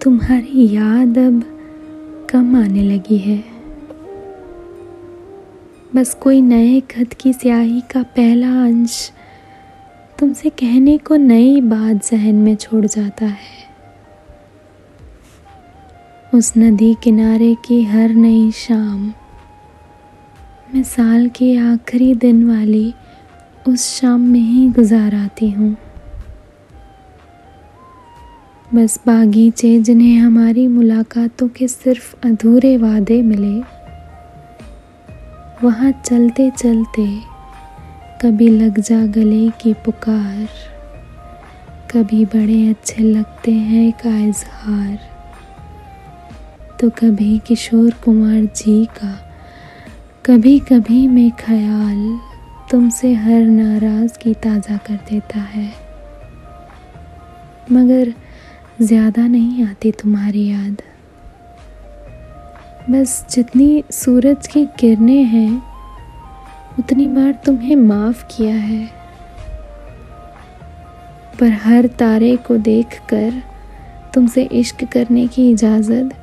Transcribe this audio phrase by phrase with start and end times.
[0.00, 1.42] तुम्हारी याद अब
[2.30, 3.42] कम आने लगी है।
[5.94, 9.10] बस कोई नए खत की स्याही का पहला अंश
[10.18, 13.56] तुमसे कहने को नई बात जहन में छोड़ जाता है।
[16.34, 19.12] उस नदी किनारे की हर नई शाम,
[20.74, 22.92] मैं साल के आखिरी दिन वाली
[23.68, 25.76] उस शाम में ही गुजार आती हूँ।
[28.74, 33.60] बस बागीचे जिन्हें हमारी मुलाकातों के सिर्फ़ अधूरे वादे मिले।
[35.62, 37.06] वहाँ चलते चलते
[38.22, 40.46] कभी लग जा गले की पुकार,
[41.92, 44.98] कभी बड़े अच्छे लगते हैं का इजहार।
[46.80, 49.16] तो कभी किशोर कुमार जी का
[50.26, 52.18] कभी कभी में ख्याल
[52.70, 55.68] तुमसे हर नाराज़ की ताज़ा कर देता है।
[57.72, 58.14] मगर
[58.82, 60.82] ज़्यादा नहीं आती तुम्हारी याद।
[62.90, 65.62] बस जितनी सूरज की किरणें हैं,
[66.78, 68.86] उतनी बार तुम्हें माफ़ किया है।
[71.40, 73.42] पर हर तारे को देखकर
[74.14, 76.14] तुमसे इश्क करने की इजाज़त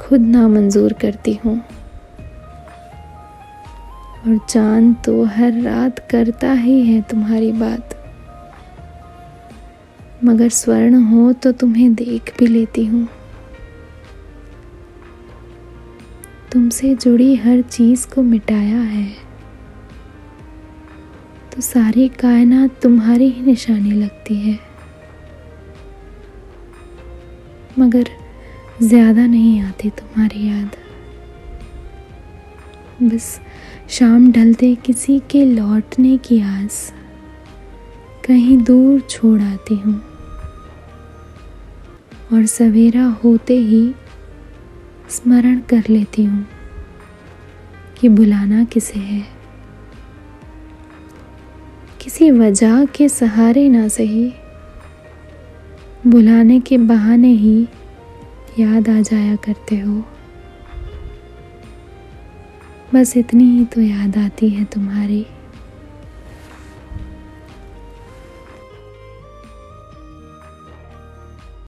[0.00, 1.58] खुद नामंजूर करती हूँ।
[4.18, 7.97] और चाँद तो हर रात करता ही है तुम्हारी बात।
[10.24, 13.06] मगर स्वर्ण हो तो तुम्हें देख भी लेती हूँ।
[16.52, 19.06] तुमसे जुड़ी हर चीज़ को मिटाया है।
[21.52, 24.58] तो सारी कायनात तुम्हारी ही निशानी लगती है।
[27.78, 28.10] मगर
[28.82, 30.76] ज़्यादा नहीं आती तुम्हारी याद।
[33.02, 33.40] बस
[33.88, 36.92] शाम ढलते किसी के लौटने की आस।
[38.26, 40.00] कहीं दूर छोड़ आती हूँ।
[42.32, 43.94] और सवेरा होते ही
[45.10, 46.46] स्मरण कर लेती हूँ
[48.00, 49.26] कि बुलाना किसे है।
[52.00, 54.32] किसी वजह के सहारे ना सही
[56.06, 57.68] बुलाने के बहाने ही
[58.58, 60.04] याद आ जाया करते हो।
[62.94, 65.26] बस इतनी ही तो याद आती है तुम्हारी।